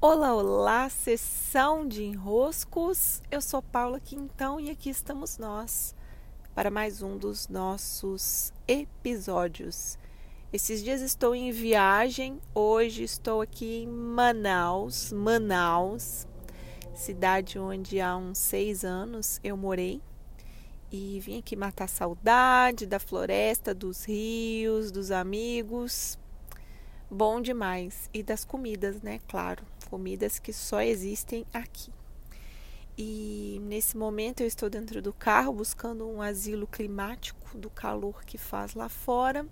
Olá, 0.00 0.32
olá, 0.32 0.88
sessão 0.88 1.84
de 1.84 2.04
enroscos. 2.04 3.20
Eu 3.32 3.42
sou 3.42 3.60
Paula 3.60 3.98
Quintão 3.98 4.60
e 4.60 4.70
aqui 4.70 4.90
estamos 4.90 5.38
nós 5.38 5.92
para 6.54 6.70
mais 6.70 7.02
um 7.02 7.18
dos 7.18 7.48
nossos 7.48 8.52
episódios. 8.68 9.98
Esses 10.52 10.84
dias 10.84 11.00
estou 11.00 11.34
em 11.34 11.50
viagem, 11.50 12.40
hoje 12.54 13.02
estou 13.02 13.40
aqui 13.40 13.82
em 13.82 13.88
Manaus, 13.88 15.10
Manaus, 15.10 16.28
cidade 16.94 17.58
onde 17.58 18.00
há 18.00 18.16
uns 18.16 18.38
seis 18.38 18.84
anos 18.84 19.40
eu 19.42 19.56
morei 19.56 20.00
e 20.92 21.18
vim 21.18 21.40
aqui 21.40 21.56
matar 21.56 21.88
saudade 21.88 22.86
da 22.86 23.00
floresta, 23.00 23.74
dos 23.74 24.04
rios, 24.04 24.92
dos 24.92 25.10
amigos. 25.10 26.16
Bom 27.10 27.40
demais. 27.40 28.10
E 28.12 28.22
das 28.22 28.44
comidas, 28.44 29.00
né? 29.02 29.20
Claro 29.26 29.64
comidas 29.88 30.38
que 30.38 30.52
só 30.52 30.80
existem 30.80 31.46
aqui. 31.52 31.90
E 32.96 33.60
nesse 33.62 33.96
momento 33.96 34.40
eu 34.40 34.46
estou 34.46 34.68
dentro 34.68 35.00
do 35.00 35.12
carro 35.12 35.52
buscando 35.52 36.08
um 36.08 36.20
asilo 36.20 36.66
climático 36.66 37.56
do 37.56 37.70
calor 37.70 38.24
que 38.24 38.36
faz 38.36 38.74
lá 38.74 38.88
fora 38.88 39.46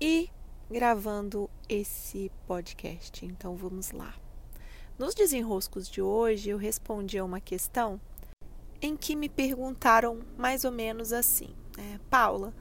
e 0.00 0.30
gravando 0.70 1.50
esse 1.68 2.30
podcast. 2.46 3.26
Então 3.26 3.56
vamos 3.56 3.90
lá. 3.90 4.14
Nos 4.98 5.14
desenroscos 5.14 5.88
de 5.88 6.00
hoje 6.00 6.50
eu 6.50 6.56
respondi 6.56 7.18
a 7.18 7.24
uma 7.24 7.40
questão 7.40 8.00
em 8.80 8.96
que 8.96 9.16
me 9.16 9.28
perguntaram 9.28 10.20
mais 10.38 10.64
ou 10.64 10.70
menos 10.70 11.12
assim: 11.12 11.54
é, 11.76 11.98
Paula, 12.08 12.54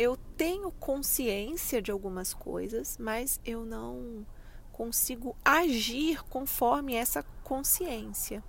eu 0.00 0.16
tenho 0.34 0.70
consciência 0.70 1.82
de 1.82 1.90
algumas 1.90 2.32
coisas, 2.32 2.96
mas 2.98 3.38
eu 3.44 3.66
não 3.66 4.26
consigo 4.72 5.36
agir 5.44 6.22
conforme 6.22 6.94
essa 6.94 7.22
consciência. 7.44 8.42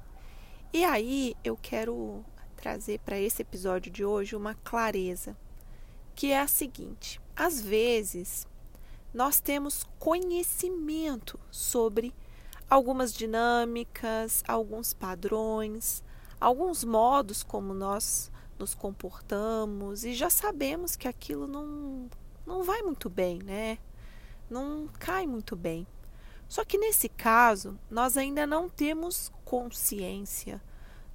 E 0.72 0.86
aí 0.86 1.36
eu 1.44 1.58
quero 1.62 2.23
trazer 2.56 3.00
para 3.00 3.20
esse 3.20 3.42
episódio 3.42 3.92
de 3.92 4.06
hoje 4.06 4.34
uma 4.34 4.56
clareza, 4.56 5.36
que 6.16 6.31
é 6.31 6.40
a 6.40 6.48
seguinte: 6.48 7.20
às 7.36 7.59
vezes 7.59 8.47
nós 9.14 9.42
temos 9.42 9.86
conhecimento 10.00 11.38
sobre 11.52 12.16
algumas 12.70 13.14
dinâmicas, 13.14 14.42
alguns 14.47 14.94
padrões, 14.94 16.02
alguns 16.40 16.86
modos 16.86 17.44
como 17.44 17.73
nós 17.73 18.31
nos 18.62 18.76
comportamos 18.76 20.06
e 20.06 20.14
já 20.14 20.30
sabemos 20.30 20.95
que 20.95 21.08
aquilo 21.08 21.48
não, 21.48 22.09
não 22.45 22.64
vai 22.64 22.81
muito 22.84 23.09
bem, 23.09 23.40
né? 23.40 23.80
Não 24.50 24.88
cai 25.00 25.26
muito 25.26 25.56
bem. 25.56 25.88
Só 26.48 26.64
que 26.64 26.78
nesse 26.78 27.09
caso, 27.09 27.80
nós 27.90 28.18
ainda 28.18 28.45
não 28.45 28.70
temos 28.70 29.31
consciência, 29.44 30.62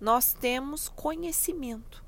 nós 0.01 0.33
temos 0.33 0.89
conhecimento. 0.89 2.05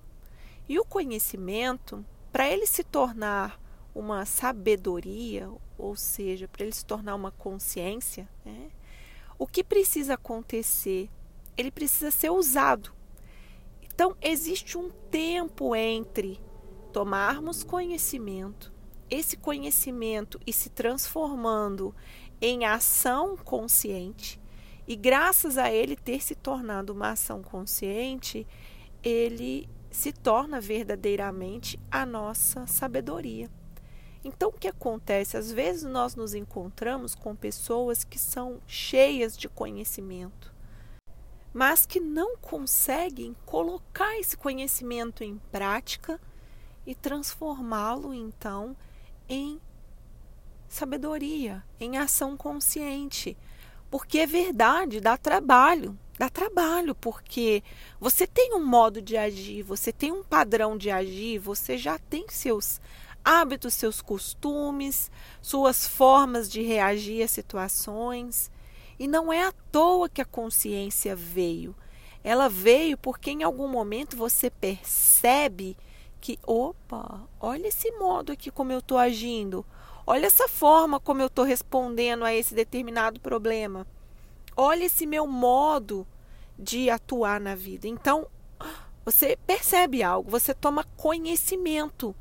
E 0.69 0.79
o 0.79 0.85
conhecimento, 0.85 2.05
para 2.33 2.49
ele 2.49 2.67
se 2.67 2.83
tornar 2.83 3.61
uma 3.95 4.25
sabedoria, 4.25 5.51
ou 5.77 5.95
seja, 5.95 6.49
para 6.49 6.65
ele 6.65 6.75
se 6.75 6.85
tornar 6.85 7.15
uma 7.15 7.31
consciência, 7.31 8.29
né, 8.45 8.71
o 9.39 9.47
que 9.47 9.63
precisa 9.63 10.15
acontecer? 10.15 11.09
Ele 11.57 11.71
precisa 11.71 12.11
ser 12.11 12.31
usado. 12.31 12.98
Então, 13.99 14.17
existe 14.23 14.79
um 14.79 14.91
tempo 15.11 15.75
entre 15.75 16.41
tomarmos 16.93 17.65
conhecimento, 17.65 18.73
esse 19.11 19.37
conhecimento 19.37 20.39
e 20.47 20.53
se 20.53 20.71
transformando 20.71 21.93
em 22.41 22.65
ação 22.65 23.37
consciente, 23.37 24.41
e 24.87 24.95
graças 24.95 25.59
a 25.59 25.73
ele 25.73 25.97
ter 25.97 26.23
se 26.23 26.37
tornado 26.37 26.93
uma 26.93 27.11
ação 27.11 27.43
consciente, 27.43 28.47
ele 29.03 29.69
se 29.91 30.13
torna 30.13 30.61
verdadeiramente 30.61 31.77
a 31.91 32.07
nossa 32.07 32.69
sabedoria. 32.69 33.51
Então, 34.23 34.51
o 34.51 34.53
que 34.53 34.69
acontece? 34.69 35.37
Às 35.37 35.51
vezes 35.51 35.83
nós 35.83 36.15
nos 36.15 36.35
encontramos 36.35 37.17
com 37.17 37.35
pessoas 37.35 38.05
que 38.05 38.17
são 38.17 38.61
cheias 38.65 39.37
de 39.37 39.49
conhecimento, 39.49 40.55
mas 41.59 41.85
que 41.85 41.99
não 41.99 42.37
conseguem 42.37 43.35
colocar 43.45 44.17
esse 44.17 44.37
conhecimento 44.37 45.25
em 45.25 45.39
prática 45.51 46.21
e 46.87 46.95
transformá-lo 46.95 48.15
então 48.15 48.77
em 49.29 49.61
sabedoria, 50.69 51.65
em 51.81 51.99
ação 51.99 52.37
consciente. 52.37 53.37
Porque 53.91 54.21
é 54.21 54.27
verdade, 54.27 55.01
dá 55.01 55.17
trabalho. 55.17 55.99
Dá 56.17 56.29
trabalho, 56.29 56.95
porque 56.95 57.65
você 57.99 58.25
tem 58.25 58.55
um 58.55 58.65
modo 58.65 59.03
de 59.03 59.17
agir, 59.17 59.65
você 59.65 59.93
tem 59.93 60.13
um 60.13 60.23
padrão 60.23 60.79
de 60.79 60.93
agir, 60.93 61.41
você 61.41 61.77
já 61.77 61.99
tem 61.99 62.29
seus 62.29 62.81
hábitos, 63.25 63.75
seus 63.75 64.01
costumes, 64.01 65.11
suas 65.43 65.89
formas 65.89 66.49
de 66.49 66.63
reagir 66.63 67.25
a 67.25 67.27
situações. 67.27 68.49
E 68.99 69.07
não 69.07 69.33
é 69.33 69.45
à 69.45 69.53
toa 69.71 70.09
que 70.09 70.21
a 70.21 70.25
consciência 70.25 71.15
veio. 71.15 71.75
Ela 72.25 72.49
veio 72.49 72.99
porque 72.99 73.31
em 73.31 73.43
algum 73.43 73.69
momento 73.69 74.17
você 74.17 74.51
percebe 74.51 75.77
que, 76.21 76.39
opa, 76.47 77.29
olha 77.41 77.69
esse 77.69 77.91
modo 77.93 78.33
aqui 78.33 78.51
como 78.51 78.73
eu 78.73 78.81
estou 78.81 78.99
agindo. 78.99 79.65
Olha 80.07 80.27
essa 80.27 80.49
forma 80.49 80.99
como 80.99 81.21
eu 81.21 81.27
estou 81.27 81.45
respondendo 81.45 82.25
a 82.25 82.35
esse 82.35 82.55
determinado 82.55 83.21
problema. 83.21 83.87
Olha 84.57 84.85
esse 84.85 85.07
meu 85.07 85.27
modo 85.27 86.07
de 86.59 86.91
atuar 86.91 87.41
na 87.41 87.55
vida. 87.55 87.87
Então, 87.87 88.27
você 89.05 89.39
percebe 89.47 90.03
algo, 90.03 90.31
você 90.31 90.53
toma 90.53 90.85
conhecimento 90.97 92.15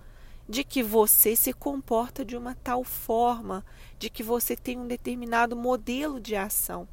de 0.48 0.64
que 0.64 0.82
você 0.82 1.36
se 1.36 1.52
comporta 1.52 2.24
de 2.24 2.38
uma 2.38 2.56
tal 2.56 2.84
forma, 2.84 3.66
de 4.00 4.10
que 4.10 4.24
você 4.24 4.56
tem 4.56 4.80
um 4.80 4.88
determinado 4.88 5.56
modelo 5.56 6.20
de 6.20 6.36
ação. 6.36 6.88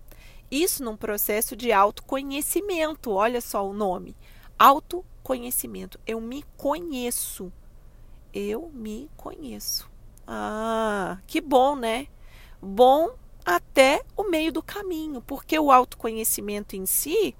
Isso 0.50 0.84
num 0.84 0.97
processo 0.97 1.56
de 1.56 1.72
autoconhecimento. 1.72 3.10
Olha 3.12 3.41
só 3.41 3.66
o 3.69 3.72
nome: 3.72 4.16
autoconhecimento. 4.59 5.98
Eu 6.06 6.20
me 6.20 6.44
conheço. 6.56 7.53
Eu 8.32 8.70
me 8.75 9.09
conheço. 9.16 9.91
Ah, 10.26 11.19
que 11.26 11.41
bom, 11.41 11.76
né? 11.76 12.09
Bom 12.60 13.15
até 13.44 14.03
o 14.16 14.25
meio 14.25 14.50
do 14.50 14.62
caminho, 14.62 15.21
porque 15.21 15.59
o 15.59 15.71
autoconhecimento 15.71 16.75
em 16.75 16.86
si 16.86 17.36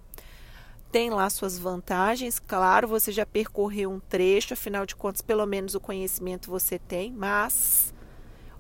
tem 0.94 1.10
lá 1.10 1.28
suas 1.28 1.59
vantagens. 1.59 2.38
Claro, 2.38 2.87
você 2.87 3.10
já 3.10 3.27
percorreu 3.27 3.91
um 3.91 3.99
trecho, 3.99 4.55
afinal 4.55 4.87
de 4.87 4.94
contas, 4.94 5.21
pelo 5.21 5.44
menos 5.44 5.75
o 5.75 5.81
conhecimento 5.81 6.49
você 6.49 6.78
tem, 6.78 7.10
mas 7.10 7.93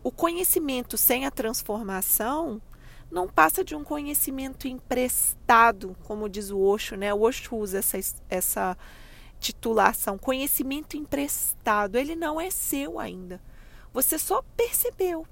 o 0.02 0.10
conhecimento 0.10 0.96
sem 0.96 1.26
a 1.26 1.30
transformação 1.30 2.60
não 3.08 3.28
passa 3.28 3.62
de 3.62 3.76
um 3.76 3.84
conhecimento 3.84 4.66
emprestado, 4.66 5.96
como 6.02 6.28
diz 6.28 6.50
o 6.50 6.58
Osho, 6.58 6.96
né? 6.96 7.14
O 7.14 7.20
Osho 7.20 7.54
usa 7.54 7.78
essa, 7.78 8.00
essa 8.28 8.76
titulação, 9.38 10.18
conhecimento 10.18 10.96
emprestado, 10.96 11.94
ele 11.94 12.16
não 12.16 12.40
é 12.40 12.50
seu 12.50 12.98
ainda. 12.98 13.40
Você 13.92 14.18
só 14.18 14.42
percebeu. 14.56 15.24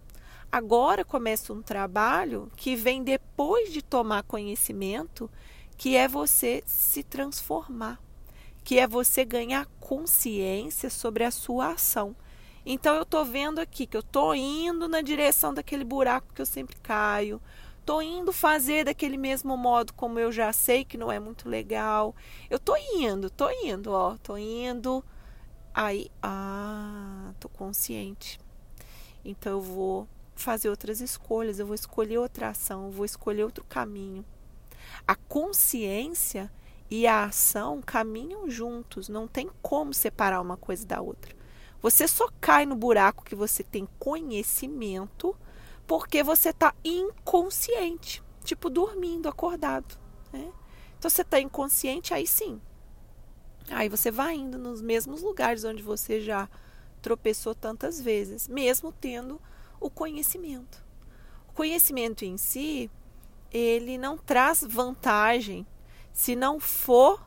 Agora 0.52 1.04
começa 1.04 1.52
um 1.52 1.62
trabalho 1.62 2.48
que 2.54 2.76
vem 2.76 3.02
depois 3.02 3.72
de 3.72 3.82
tomar 3.82 4.22
conhecimento, 4.22 5.28
que 5.82 5.96
é 5.96 6.06
você 6.06 6.62
se 6.64 7.02
transformar, 7.02 8.00
que 8.62 8.78
é 8.78 8.86
você 8.86 9.24
ganhar 9.24 9.66
consciência 9.80 10.88
sobre 10.88 11.24
a 11.24 11.30
sua 11.32 11.72
ação. 11.72 12.14
Então 12.64 12.94
eu 12.94 13.02
estou 13.02 13.24
vendo 13.24 13.58
aqui 13.58 13.84
que 13.84 13.96
eu 13.96 14.00
estou 14.00 14.32
indo 14.32 14.86
na 14.86 15.00
direção 15.00 15.52
daquele 15.52 15.82
buraco 15.82 16.32
que 16.32 16.40
eu 16.40 16.46
sempre 16.46 16.76
caio, 16.76 17.42
estou 17.80 18.00
indo 18.00 18.32
fazer 18.32 18.84
daquele 18.84 19.16
mesmo 19.16 19.56
modo 19.56 19.92
como 19.94 20.20
eu 20.20 20.30
já 20.30 20.52
sei 20.52 20.84
que 20.84 20.96
não 20.96 21.10
é 21.10 21.18
muito 21.18 21.48
legal. 21.48 22.14
Eu 22.48 22.58
estou 22.58 22.76
indo, 22.78 23.26
estou 23.26 23.50
indo, 23.50 23.90
ó, 23.90 24.14
estou 24.14 24.38
indo. 24.38 25.04
Aí, 25.74 26.12
ah, 26.22 27.32
tô 27.40 27.48
consciente. 27.48 28.38
Então 29.24 29.54
eu 29.54 29.60
vou 29.60 30.08
fazer 30.36 30.68
outras 30.68 31.00
escolhas, 31.00 31.58
eu 31.58 31.66
vou 31.66 31.74
escolher 31.74 32.18
outra 32.18 32.50
ação, 32.50 32.84
eu 32.84 32.92
vou 32.92 33.04
escolher 33.04 33.42
outro 33.42 33.64
caminho. 33.64 34.24
A 35.06 35.14
consciência 35.14 36.50
e 36.90 37.06
a 37.06 37.24
ação 37.24 37.80
caminham 37.80 38.50
juntos, 38.50 39.08
não 39.08 39.26
tem 39.26 39.50
como 39.62 39.94
separar 39.94 40.40
uma 40.40 40.56
coisa 40.56 40.86
da 40.86 41.00
outra. 41.00 41.34
Você 41.80 42.06
só 42.06 42.28
cai 42.40 42.64
no 42.66 42.76
buraco 42.76 43.24
que 43.24 43.34
você 43.34 43.64
tem 43.64 43.88
conhecimento 43.98 45.34
porque 45.86 46.22
você 46.22 46.50
está 46.50 46.74
inconsciente, 46.84 48.22
tipo 48.44 48.70
dormindo, 48.70 49.28
acordado. 49.28 49.98
Né? 50.32 50.52
Então 50.98 51.10
você 51.10 51.22
está 51.22 51.40
inconsciente, 51.40 52.14
aí 52.14 52.26
sim. 52.26 52.60
Aí 53.70 53.88
você 53.88 54.10
vai 54.10 54.34
indo 54.34 54.58
nos 54.58 54.80
mesmos 54.80 55.22
lugares 55.22 55.64
onde 55.64 55.82
você 55.82 56.20
já 56.20 56.48
tropeçou 57.00 57.54
tantas 57.54 58.00
vezes, 58.00 58.46
mesmo 58.46 58.92
tendo 58.92 59.40
o 59.80 59.90
conhecimento. 59.90 60.84
O 61.48 61.52
conhecimento 61.52 62.24
em 62.24 62.36
si, 62.36 62.90
ele 63.52 63.98
não 63.98 64.16
traz 64.16 64.62
vantagem 64.66 65.66
se 66.12 66.34
não 66.34 66.58
for 66.58 67.24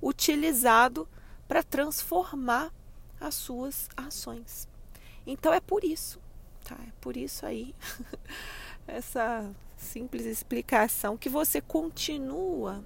utilizado 0.00 1.08
para 1.48 1.62
transformar 1.62 2.72
as 3.20 3.34
suas 3.34 3.88
ações. 3.96 4.68
Então 5.26 5.52
é 5.52 5.60
por 5.60 5.84
isso, 5.84 6.20
tá? 6.62 6.76
É 6.76 6.92
por 7.00 7.16
isso 7.16 7.46
aí 7.46 7.74
essa 8.86 9.50
simples 9.76 10.24
explicação 10.24 11.16
que 11.16 11.28
você 11.28 11.60
continua 11.60 12.84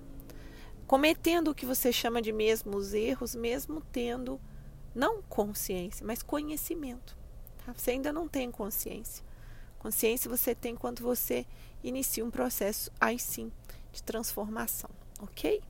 cometendo 0.87 1.49
o 1.49 1.55
que 1.55 1.67
você 1.67 1.93
chama 1.93 2.23
de 2.23 2.33
mesmos 2.33 2.95
erros, 2.95 3.35
mesmo 3.35 3.83
tendo 3.93 4.41
não 4.95 5.23
consciência, 5.23 6.05
mas 6.05 6.23
conhecimento. 6.23 7.17
Tá? 7.65 7.75
Você 7.75 7.91
ainda 7.91 8.13
não 8.13 8.27
tem 8.27 8.51
consciência. 8.51 9.23
Consciência 9.79 10.29
você 10.29 10.55
tem 10.55 10.75
quando 10.75 11.01
você 11.01 11.47
inicia 11.83 12.25
um 12.25 12.31
processo, 12.31 12.91
aí 13.01 13.19
sim, 13.19 13.53
de 13.93 14.03
transformação, 14.03 14.91
ok? 15.21 15.63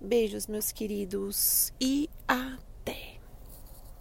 Beijos, 0.00 0.46
meus 0.46 0.70
queridos, 0.70 1.72
e 1.80 2.08
até 2.26 2.67